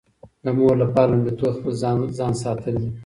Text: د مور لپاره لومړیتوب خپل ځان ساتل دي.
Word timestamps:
د 0.43 0.45
مور 0.57 0.75
لپاره 0.83 1.09
لومړیتوب 1.11 1.51
خپل 1.57 1.71
ځان 2.19 2.33
ساتل 2.43 2.75
دي. 2.81 2.89